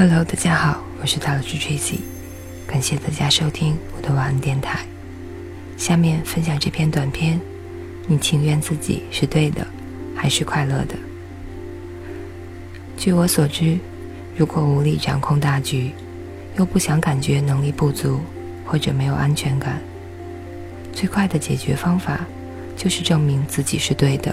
[0.00, 1.98] Hello，大家好，我是大老师 Tracy，
[2.68, 4.86] 感谢大家收听我的晚安电台。
[5.76, 7.40] 下面分享这篇短片：
[8.06, 9.66] 你情愿自己是对的，
[10.14, 10.94] 还是快乐的？
[12.96, 13.76] 据我所知，
[14.36, 15.90] 如果无力掌控大局，
[16.56, 18.20] 又不想感觉能力不足
[18.64, 19.80] 或者没有安全感，
[20.92, 22.24] 最快的解决方法
[22.76, 24.32] 就是证明自己是对的。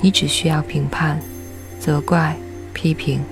[0.00, 1.20] 你只需要评判、
[1.78, 2.36] 责怪、
[2.72, 3.22] 批评。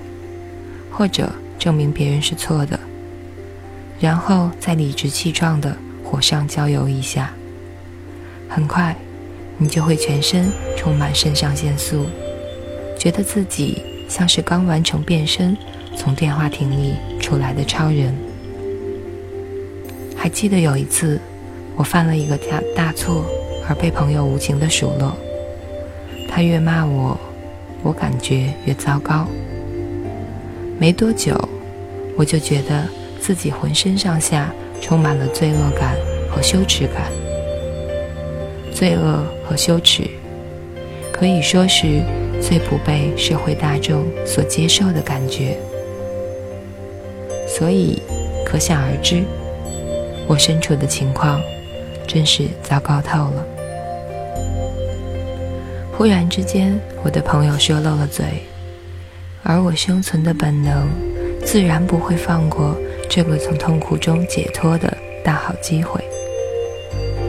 [0.97, 2.79] 或者证明别人是错的，
[3.99, 7.31] 然后再理直气壮的火上浇油一下，
[8.49, 8.95] 很快，
[9.59, 12.07] 你就会全身充满肾上腺素，
[12.97, 15.55] 觉得自己像是刚完成变身
[15.95, 18.17] 从电话亭里出来的超人。
[20.15, 21.21] 还记得有一次，
[21.75, 23.23] 我犯了一个大大错，
[23.69, 25.15] 而被朋友无情的数落，
[26.27, 27.15] 他越骂我，
[27.83, 29.27] 我感觉越糟糕。
[30.79, 31.35] 没多久，
[32.15, 32.87] 我就觉得
[33.19, 35.95] 自己浑身上下充满了罪恶感
[36.29, 37.11] 和羞耻感。
[38.71, 40.03] 罪恶和羞耻
[41.11, 42.01] 可以说是
[42.39, 45.57] 最不被社会大众所接受的感觉，
[47.47, 47.99] 所以
[48.45, 49.23] 可想而知，
[50.27, 51.41] 我身处的情况
[52.05, 53.45] 真是糟糕透了。
[55.97, 58.25] 忽然之间，我的朋友说漏了嘴。
[59.49, 60.89] 而我生存的本能，
[61.45, 62.75] 自然不会放过
[63.09, 66.03] 这个从痛苦中解脱的大好机会。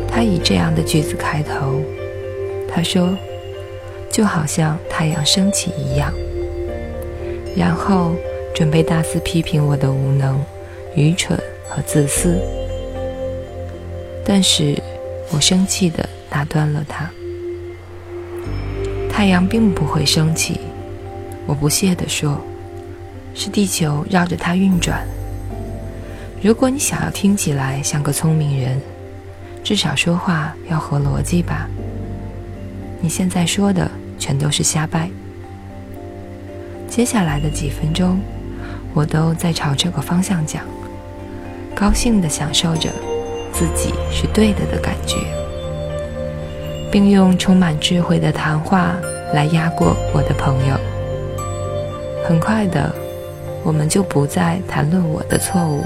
[0.08, 1.80] 他以这样的句子开头，
[2.68, 3.16] 他说
[4.10, 6.12] ：“就好像太阳升起一样。”
[7.56, 8.16] 然后
[8.52, 10.44] 准备大肆批评我的无能、
[10.96, 12.36] 愚蠢和自私。
[14.24, 14.76] 但是
[15.30, 17.08] 我生气地打断了他
[19.08, 20.58] ：“太阳并不会升起。”
[21.48, 22.38] 我不屑地说
[23.34, 25.00] ：“是地球绕着它运转。
[26.42, 28.78] 如果你想要听起来像个聪明人，
[29.64, 31.66] 至少说话要合逻辑吧。
[33.00, 35.08] 你现在说的全都是瞎掰。”
[36.86, 38.20] 接下来的几分钟，
[38.92, 40.62] 我都在朝这个方向讲，
[41.74, 42.90] 高兴地享受着
[43.54, 45.16] 自己是对的的感觉，
[46.92, 48.94] 并用充满智慧的谈话
[49.32, 50.76] 来压过我的朋友。
[52.28, 52.94] 很快的，
[53.64, 55.82] 我们就不再谈论我的错误，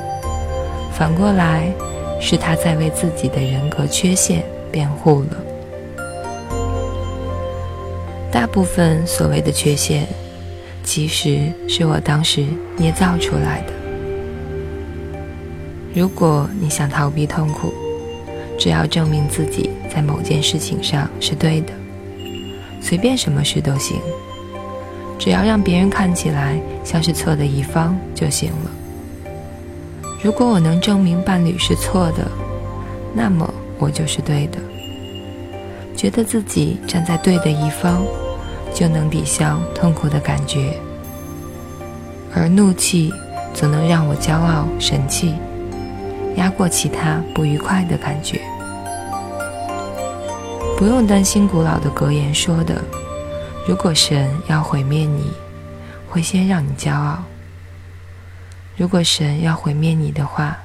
[0.93, 1.73] 反过来，
[2.21, 4.43] 是他在为自己的人格缺陷
[4.73, 5.37] 辩护了。
[8.33, 10.05] 大部分所谓的缺陷，
[10.83, 11.39] 其实
[11.69, 12.45] 是我当时
[12.77, 13.73] 捏造出来的。
[15.95, 17.73] 如果你想逃避痛苦，
[18.59, 21.73] 只要证明自己在某件事情上是对的，
[22.81, 23.97] 随便什么事都行。
[25.23, 29.31] 只要让别人看起来像是错的一方就行了。
[30.21, 32.27] 如果我能证明伴侣是错的，
[33.15, 34.59] 那么我就是对的。
[35.97, 38.03] 觉得自己站在对的一方，
[38.75, 40.77] 就能抵消痛苦的感觉。
[42.35, 43.13] 而怒气
[43.55, 45.37] 则能让我骄傲神气，
[46.35, 48.41] 压过其他不愉快的感觉。
[50.77, 52.83] 不用担心古老的格言说的。
[53.65, 55.31] 如果神要毁灭你，
[56.09, 57.23] 会先让你骄傲。
[58.77, 60.59] 如果神要毁灭你的话，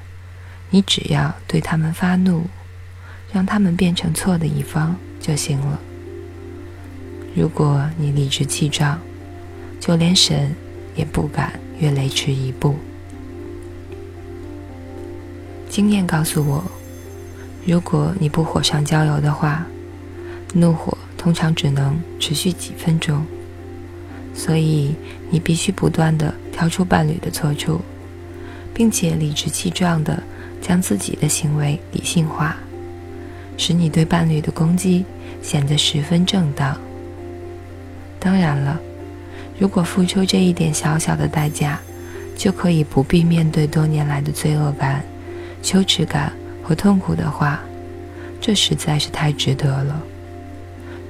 [0.72, 2.48] 你只要对他们发怒，
[3.32, 5.80] 让他们变成错的一方就行了。
[7.36, 9.00] 如果你理直气壮，
[9.80, 10.56] 就连神
[10.96, 12.78] 也不敢越雷池一步。
[15.70, 16.64] 经验告诉我，
[17.64, 19.68] 如果你不火上浇油的话，
[20.56, 20.97] 怒火。
[21.28, 23.26] 通常只能持续几分钟，
[24.34, 24.96] 所以
[25.30, 27.82] 你必须不断的挑出伴侣的错处，
[28.74, 30.24] 并且理直气壮的
[30.62, 32.56] 将自己的行为理性化，
[33.58, 35.04] 使你对伴侣的攻击
[35.42, 36.80] 显得十分正当。
[38.22, 38.80] 当然了，
[39.60, 41.78] 如果付出这一点小小的代价，
[42.38, 45.04] 就可以不必面对多年来的罪恶感、
[45.62, 46.32] 羞耻感
[46.64, 47.60] 和痛苦的话，
[48.40, 50.02] 这实在是太值得了。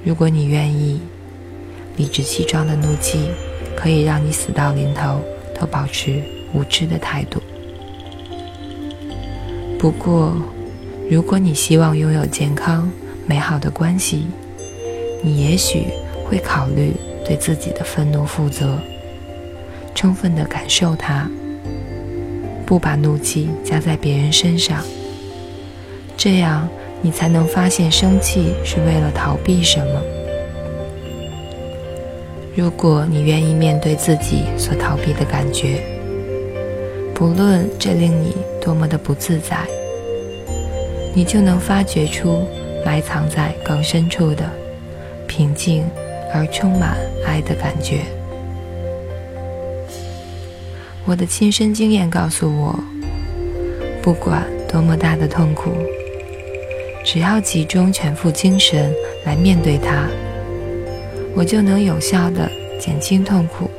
[0.04, 1.00] 如果你愿意，
[1.96, 3.28] 理直气壮的怒气
[3.76, 5.20] 可以让你死到临头
[5.58, 6.22] 都保持
[6.54, 7.42] 无知的态度。
[9.78, 10.34] 不过，
[11.10, 12.90] 如果你希望拥有健康
[13.26, 14.26] 美好的关系，
[15.22, 15.86] 你也许
[16.24, 16.92] 会考虑
[17.26, 18.78] 对自己的愤怒负责，
[19.94, 21.28] 充分的感受它，
[22.64, 24.82] 不把怒气加在别人身上，
[26.16, 26.68] 这样。
[27.00, 30.02] 你才能发现生气是为了逃避什么。
[32.56, 35.80] 如果你愿意面对自己所逃避的感觉，
[37.14, 39.58] 不论这令你多么的不自在，
[41.14, 42.46] 你就能发掘出
[42.84, 44.44] 埋藏在更深处的
[45.26, 45.84] 平静
[46.34, 48.00] 而充满爱的感觉。
[51.04, 52.78] 我的亲身经验告诉我，
[54.02, 55.70] 不管多么大的痛苦，
[57.10, 58.94] 只要集中全副精神
[59.24, 60.06] 来面对它，
[61.34, 62.46] 我就能有效的
[62.78, 63.70] 减轻痛苦，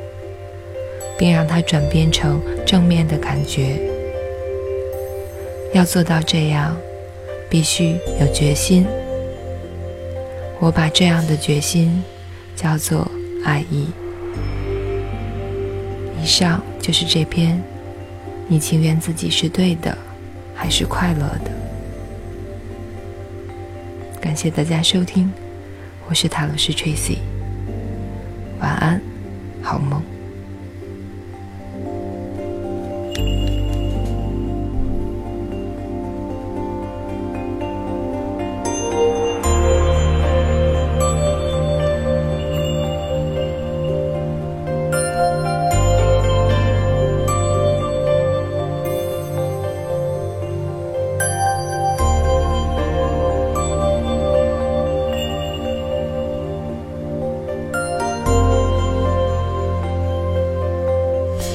[1.16, 3.78] 并让它转变成正面的感觉。
[5.72, 6.76] 要做到这样，
[7.48, 8.84] 必须有决心。
[10.58, 12.02] 我把这样的决心
[12.56, 13.08] 叫做
[13.44, 13.86] 爱意。
[16.20, 17.62] 以上就是这篇。
[18.48, 19.96] 你情愿自己是对的，
[20.52, 21.59] 还是快乐的？
[24.20, 25.32] 感谢大家收听，
[26.06, 27.16] 我是塔罗师 Tracy。
[28.60, 29.00] 晚安，
[29.62, 30.02] 好梦。